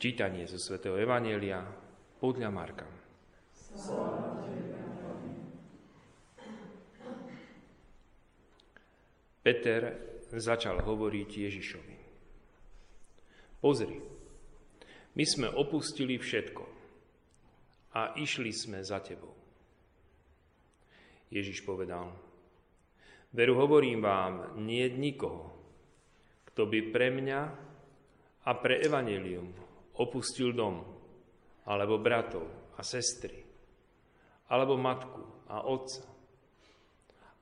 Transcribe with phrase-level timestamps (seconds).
[0.00, 1.60] Čítanie zo svätého Evanielia
[2.16, 2.88] podľa Marka.
[9.44, 9.80] Peter
[10.32, 11.96] začal hovoriť Ježišovi.
[13.60, 14.00] Pozri,
[15.20, 16.64] my sme opustili všetko
[17.92, 19.36] a išli sme za tebou.
[21.28, 22.08] Ježiš povedal,
[23.36, 25.52] veru hovorím vám, nie nikoho,
[26.48, 27.40] kto by pre mňa
[28.48, 30.84] a pre evanelium opustil dom,
[31.66, 33.42] alebo bratov a sestry,
[34.50, 36.06] alebo matku a otca,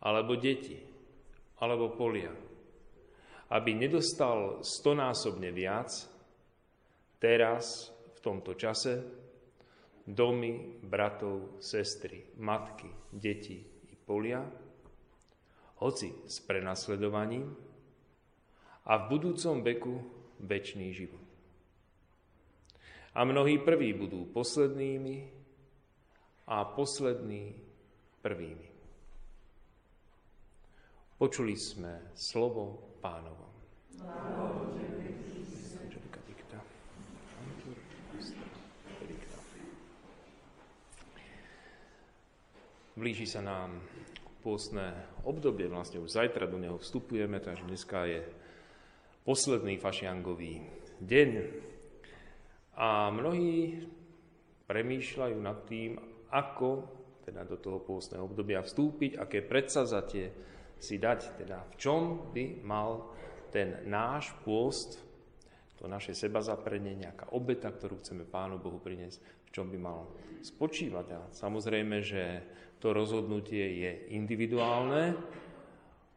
[0.05, 0.79] alebo deti,
[1.59, 2.30] alebo polia,
[3.51, 5.91] aby nedostal stonásobne viac,
[7.19, 9.03] teraz, v tomto čase,
[10.09, 13.61] domy, bratov, sestry, matky, deti
[13.92, 14.42] i polia,
[15.78, 17.55] hoci s prenasledovaním
[18.89, 19.95] a v budúcom veku
[20.42, 21.27] väčší život.
[23.18, 25.27] A mnohí prví budú poslednými
[26.47, 27.50] a poslední
[28.22, 28.70] prvými.
[31.19, 33.50] Počuli sme slovo pánovo.
[42.94, 43.82] Blíži sa nám
[44.47, 44.94] pôstne
[45.27, 48.22] obdobie, vlastne už zajtra do neho vstupujeme, takže dneska je
[49.27, 50.62] posledný fašiangový
[51.03, 51.30] deň.
[52.79, 53.83] A mnohí
[54.71, 55.98] premýšľajú nad tým,
[56.31, 56.87] ako
[57.27, 60.33] teda do toho pôstneho obdobia vstúpiť, aké predsazatie
[60.79, 63.12] si dať, teda v čom by mal
[63.51, 65.03] ten náš pôst,
[65.79, 70.11] to naše seba nejaká obeta, ktorú chceme Pánu Bohu priniesť, v čom by mal
[70.43, 71.06] spočívať.
[71.15, 72.43] A samozrejme, že
[72.83, 75.15] to rozhodnutie je individuálne,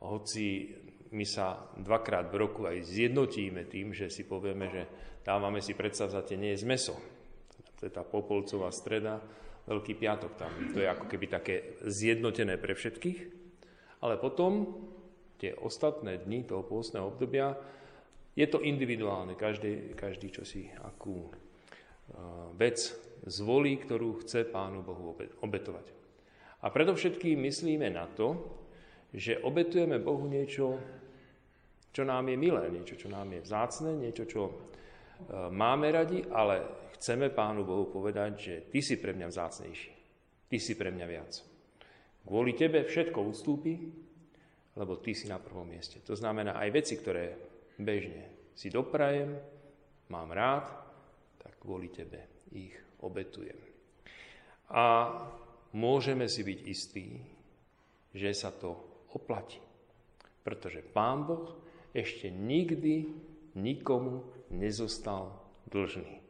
[0.02, 0.74] hoci
[1.12, 4.84] my sa dvakrát v roku aj zjednotíme tým, že si povieme, že
[5.22, 6.96] dávame si predsavzatie nie je z meso.
[7.80, 9.20] To je tá popolcová streda,
[9.62, 10.52] Veľký piatok tam.
[10.74, 13.20] To je ako keby také zjednotené pre všetkých.
[14.02, 14.82] Ale potom
[15.38, 17.54] tie ostatné dni toho pôstneho obdobia
[18.34, 19.38] je to individuálne.
[19.38, 22.90] Každý, každý čo si akú uh, vec
[23.30, 25.14] zvolí, ktorú chce Pánu Bohu
[25.46, 25.94] obetovať.
[26.66, 28.42] A predovšetkým myslíme na to,
[29.12, 30.80] že obetujeme Bohu niečo,
[31.92, 34.54] čo nám je milé, niečo, čo nám je vzácne, niečo, čo e,
[35.52, 39.92] máme radi, ale chceme Pánu Bohu povedať, že Ty si pre mňa vzácnejší.
[40.48, 41.32] Ty si pre mňa viac.
[42.24, 43.76] Kvôli Tebe všetko ustúpi,
[44.80, 46.00] lebo Ty si na prvom mieste.
[46.08, 47.36] To znamená aj veci, ktoré
[47.76, 49.36] bežne si doprajem,
[50.08, 50.72] mám rád,
[51.40, 53.58] tak kvôli Tebe ich obetujem.
[54.72, 55.12] A
[55.76, 57.20] môžeme si byť istí,
[58.16, 59.60] že sa to oplatí.
[60.42, 61.54] Pretože Pán Boh
[61.92, 63.12] ešte nikdy
[63.56, 66.24] nikomu nezostal dlžný.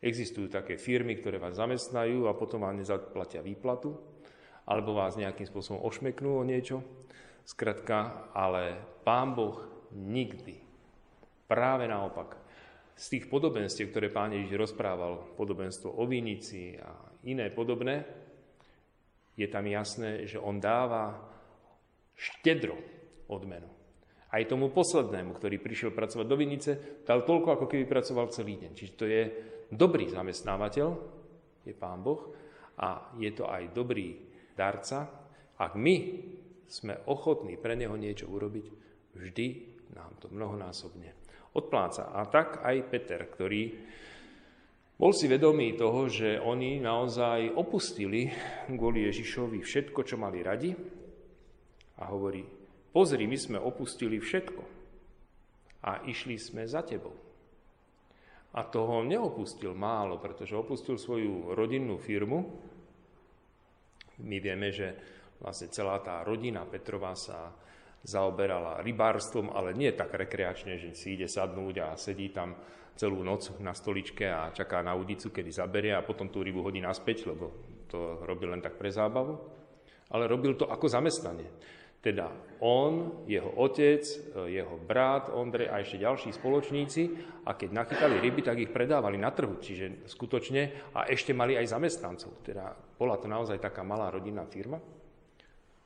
[0.00, 3.96] Existujú také firmy, ktoré vás zamestnajú a potom vám nezaplatia výplatu,
[4.68, 6.84] alebo vás nejakým spôsobom ošmeknú o niečo.
[7.46, 8.76] Skratka, ale
[9.06, 9.62] Pán Boh
[9.94, 10.58] nikdy,
[11.46, 12.36] práve naopak,
[12.96, 16.90] z tých podobenstiev, ktoré Pán Ježiš rozprával, podobenstvo o vinici a
[17.28, 18.02] iné podobné,
[19.36, 21.35] je tam jasné, že on dáva
[22.16, 22.80] štedro
[23.28, 23.68] odmenu.
[24.26, 26.70] Aj tomu poslednému, ktorý prišiel pracovať do Vinice,
[27.06, 28.72] dal toľko, ako keby pracoval celý deň.
[28.74, 29.22] Čiže to je
[29.70, 30.88] dobrý zamestnávateľ,
[31.62, 32.34] je Pán Boh,
[32.76, 34.18] a je to aj dobrý
[34.52, 35.08] darca.
[35.56, 35.94] Ak my
[36.66, 38.66] sme ochotní pre neho niečo urobiť,
[39.16, 39.46] vždy
[39.94, 41.14] nám to mnohonásobne
[41.56, 42.12] odpláca.
[42.12, 43.62] A tak aj Peter, ktorý
[44.96, 48.28] bol si vedomý toho, že oni naozaj opustili
[48.68, 50.72] kvôli Ježišovi všetko, čo mali radi
[51.96, 52.44] a hovorí,
[52.92, 54.62] pozri, my sme opustili všetko
[55.86, 57.14] a išli sme za tebou.
[58.56, 62.40] A toho neopustil málo, pretože opustil svoju rodinnú firmu.
[64.24, 64.96] My vieme, že
[65.40, 67.52] vlastne celá tá rodina Petrova sa
[68.00, 72.56] zaoberala rybárstvom, ale nie tak rekreačne, že si ide sadnúť a sedí tam
[72.96, 76.80] celú noc na stoličke a čaká na udicu, kedy zaberie a potom tú rybu hodí
[76.80, 77.52] naspäť, lebo
[77.92, 79.36] to robil len tak pre zábavu.
[80.16, 81.50] Ale robil to ako zamestnanie.
[82.06, 82.30] Teda
[82.62, 84.06] on, jeho otec,
[84.46, 87.02] jeho brat Ondrej a ešte ďalší spoločníci
[87.42, 89.58] a keď nachytali ryby, tak ich predávali na trhu.
[89.58, 92.46] Čiže skutočne a ešte mali aj zamestnancov.
[92.46, 94.78] Teda bola to naozaj taká malá rodinná firma.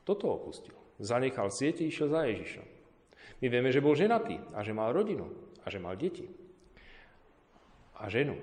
[0.05, 0.77] Toto opustil.
[1.01, 2.67] Zanechal siete, išiel za Ježišom.
[3.41, 5.25] My vieme, že bol ženatý a že mal rodinu
[5.65, 6.29] a že mal deti
[7.97, 8.37] a ženu.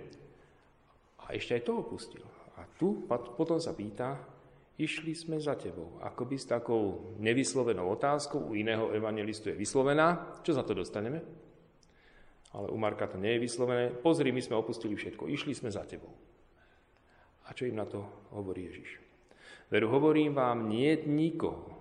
[1.22, 2.26] A ešte aj toho pustil.
[2.58, 3.06] A tu
[3.38, 4.18] potom sa pýta,
[4.78, 5.98] išli sme za tebou.
[6.06, 11.22] Akoby s takou nevyslovenou otázkou, u iného evangelistu je vyslovená, čo za to dostaneme?
[12.54, 13.92] Ale u Marka to nie je vyslovené.
[13.92, 16.14] Pozri, my sme opustili všetko, išli sme za tebou.
[17.50, 19.02] A čo im na to hovorí Ježiš?
[19.68, 21.76] Veru hovorím vám, nie nikoho,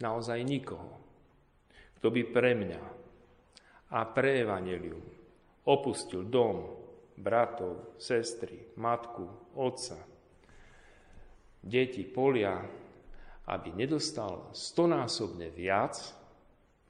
[0.00, 0.88] naozaj nikoho,
[2.00, 2.82] kto by pre mňa
[3.92, 5.04] a pre Evangelium
[5.66, 6.64] opustil dom,
[7.16, 10.15] bratov, sestry, matku, otca,
[11.66, 12.62] deti, polia,
[13.46, 15.94] aby nedostal stonásobne viac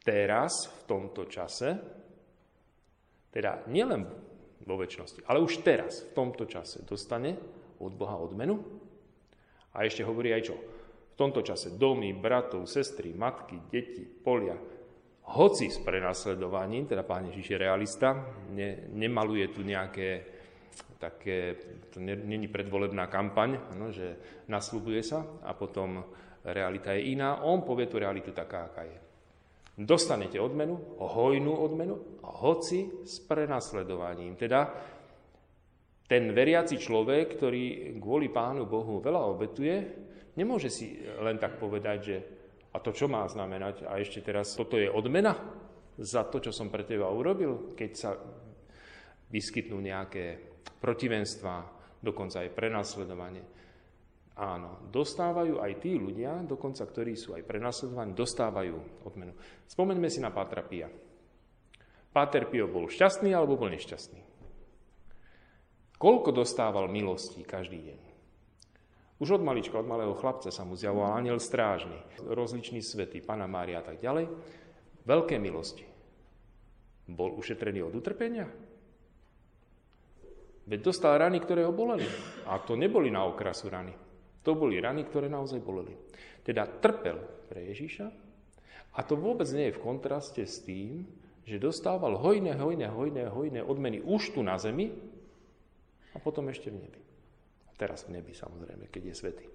[0.05, 1.69] teraz, v tomto čase,
[3.33, 4.07] teda nielen
[4.65, 7.37] vo väčšnosti, ale už teraz, v tomto čase, dostane
[7.83, 8.57] od Boha odmenu.
[9.77, 10.57] A ešte hovorí aj čo?
[11.13, 14.57] V tomto čase domy, bratov, sestry, matky, deti, polia,
[15.27, 18.15] hoci s prenasledovaním, teda pán Ježiš je realista,
[18.55, 20.36] ne, nemaluje tu nejaké
[20.97, 21.57] také,
[21.93, 24.17] to není predvolebná kampaň, ano, že
[24.49, 26.01] nasľubuje sa a potom
[26.45, 27.45] realita je iná.
[27.45, 28.99] On povie tú realitu taká, aká je.
[29.77, 34.33] Dostanete odmenu, hojnú odmenu, hoci s prenasledovaním.
[34.41, 34.73] Teda
[36.09, 39.75] ten veriaci človek, ktorý kvôli Pánu Bohu veľa obetuje,
[40.39, 42.17] nemôže si len tak povedať, že
[42.73, 43.85] a to čo má znamenať?
[43.85, 45.37] A ešte teraz, toto je odmena
[45.97, 48.17] za to, čo som pre teba urobil, keď sa
[49.29, 50.56] vyskytnú nejaké
[50.87, 51.67] protivenstva,
[51.99, 53.43] dokonca aj prenasledovanie.
[54.39, 59.35] Áno, dostávajú aj tí ľudia, dokonca ktorí sú aj prenasledovaní, dostávajú odmenu.
[59.67, 60.87] Spomeňme si na Pátra Pia.
[62.15, 64.23] Páter Pio bol šťastný alebo bol nešťastný?
[65.97, 68.01] Koľko dostával milostí každý deň?
[69.17, 73.81] Už od malička, od malého chlapca sa mu zjavoval aniel strážny, rozliční svety, Pana Mária
[73.81, 74.29] a tak ďalej.
[75.09, 75.89] Veľké milosti.
[77.09, 78.66] Bol ušetrený od utrpenia?
[80.67, 82.07] Veď dostal rany, ktoré ho boleli.
[82.51, 83.95] A to neboli na okrasu rany.
[84.43, 85.95] To boli rany, ktoré naozaj boleli.
[86.43, 88.07] Teda trpel pre Ježíša
[88.97, 91.07] a to vôbec nie je v kontraste s tým,
[91.47, 94.91] že dostával hojné, hojné, hojné, hojné odmeny už tu na zemi
[96.15, 97.01] a potom ešte v nebi.
[97.79, 99.47] Teraz v nebi samozrejme, keď je svetý.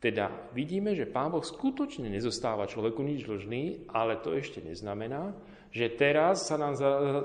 [0.00, 5.36] Teda vidíme, že Pán Boh skutočne nezostáva človeku nič dlžný, ale to ešte neznamená,
[5.72, 6.76] že teraz sa nám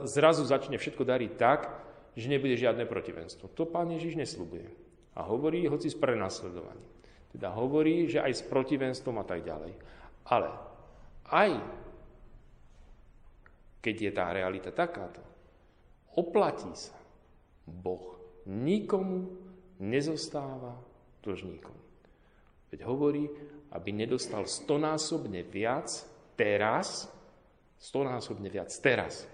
[0.07, 1.71] zrazu začne všetko dariť tak,
[2.15, 3.51] že nebude žiadne protivenstvo.
[3.53, 4.71] To pán Ježiš neslubuje.
[5.15, 6.87] A hovorí, hoci s prenasledovaním.
[7.35, 9.75] Teda hovorí, že aj s protivenstvom a tak ďalej.
[10.31, 10.49] Ale
[11.27, 11.51] aj
[13.83, 15.21] keď je tá realita takáto,
[16.15, 16.95] oplatí sa.
[17.67, 18.17] Boh
[18.49, 19.29] nikomu
[19.77, 20.73] nezostáva
[21.21, 21.75] dlžníkom.
[22.73, 23.29] Veď hovorí,
[23.75, 25.91] aby nedostal stonásobne viac
[26.33, 27.05] teraz,
[27.77, 29.27] stonásobne viac teraz.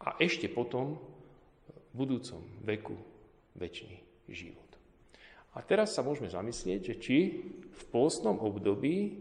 [0.00, 0.96] A ešte potom
[1.94, 2.96] budúcom veku
[3.58, 4.00] väčší
[4.30, 4.70] život.
[5.54, 7.16] A teraz sa môžeme zamyslieť, že či
[7.66, 9.18] v pôstnom období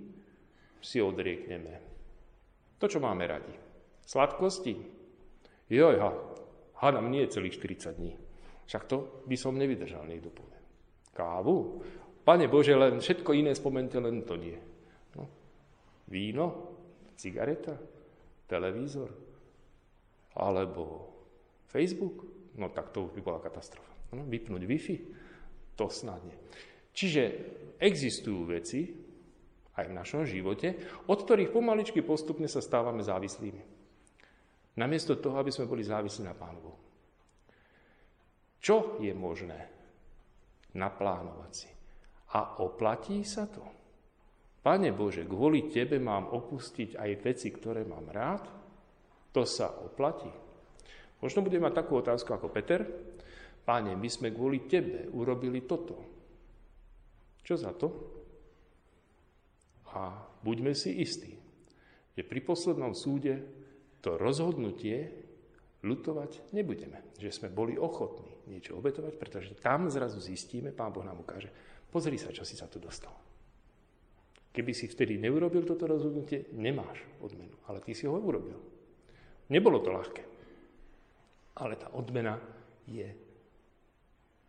[0.80, 1.90] si odriekneme
[2.80, 3.52] to, čo máme radi.
[4.08, 4.74] Sladkosti?
[5.70, 6.12] Joj, ha,
[6.80, 8.16] hádam nie celých 40 dní.
[8.66, 10.58] Však to by som nevydržal, niekto povie.
[11.12, 11.84] Kávu?
[12.24, 14.56] Pane Bože, len všetko iné spomente, len to nie.
[15.20, 15.28] No.
[16.08, 16.46] Víno?
[17.20, 17.76] Cigareta?
[18.48, 19.12] Televízor?
[20.40, 21.12] Alebo
[21.68, 22.39] Facebook?
[22.60, 23.90] No tak to by bola katastrofa.
[24.14, 24.96] No, vypnúť Wi-Fi?
[25.80, 26.36] To snadne.
[26.92, 27.22] Čiže
[27.80, 28.92] existujú veci,
[29.80, 30.76] aj v našom živote,
[31.08, 33.64] od ktorých pomaličky postupne sa stávame závislými.
[34.76, 36.80] Namiesto toho, aby sme boli závislí na Pánu Bohu.
[38.60, 39.60] Čo je možné?
[40.76, 41.70] Naplánovať si.
[42.36, 43.64] A oplatí sa to?
[44.60, 48.44] Pane Bože, kvôli Tebe mám opustiť aj veci, ktoré mám rád?
[49.32, 50.30] To sa oplatí.
[51.20, 52.88] Možno budeme mať takú otázku ako Peter.
[53.68, 56.00] Páne, my sme kvôli Tebe urobili toto.
[57.44, 57.88] Čo za to?
[59.92, 61.36] A buďme si istí,
[62.16, 63.42] že pri poslednom súde
[64.00, 65.12] to rozhodnutie
[65.84, 67.04] lutovať nebudeme.
[67.20, 71.52] Že sme boli ochotní niečo obetovať, pretože tam zrazu zistíme, Pán Boh nám ukáže,
[71.92, 73.14] pozri sa, čo si sa tu dostal.
[74.50, 78.58] Keby si vtedy neurobil toto rozhodnutie, nemáš odmenu, ale ty si ho urobil.
[79.50, 80.39] Nebolo to ľahké
[81.60, 82.40] ale tá odmena
[82.88, 83.08] je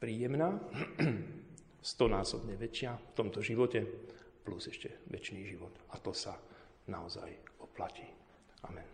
[0.00, 0.56] príjemná,
[1.82, 3.84] stonásobne väčšia v tomto živote,
[4.40, 5.72] plus ešte väčší život.
[5.92, 6.36] A to sa
[6.88, 8.08] naozaj oplatí.
[8.64, 8.88] Amen.